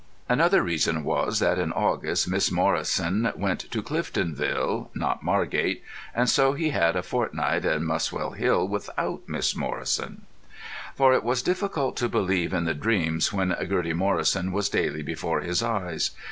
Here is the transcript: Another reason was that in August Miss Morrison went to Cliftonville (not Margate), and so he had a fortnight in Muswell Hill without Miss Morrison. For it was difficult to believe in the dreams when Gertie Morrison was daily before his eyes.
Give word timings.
Another 0.27 0.63
reason 0.63 1.03
was 1.03 1.37
that 1.37 1.59
in 1.59 1.71
August 1.73 2.27
Miss 2.27 2.49
Morrison 2.51 3.31
went 3.35 3.59
to 3.69 3.83
Cliftonville 3.83 4.87
(not 4.95 5.21
Margate), 5.21 5.83
and 6.15 6.27
so 6.27 6.53
he 6.53 6.71
had 6.71 6.95
a 6.95 7.03
fortnight 7.03 7.65
in 7.65 7.83
Muswell 7.85 8.31
Hill 8.31 8.67
without 8.67 9.21
Miss 9.29 9.55
Morrison. 9.55 10.23
For 10.95 11.13
it 11.13 11.23
was 11.23 11.43
difficult 11.43 11.97
to 11.97 12.09
believe 12.09 12.51
in 12.51 12.63
the 12.65 12.73
dreams 12.73 13.31
when 13.31 13.55
Gertie 13.63 13.93
Morrison 13.93 14.51
was 14.51 14.69
daily 14.69 15.03
before 15.03 15.41
his 15.41 15.61
eyes. 15.61 16.09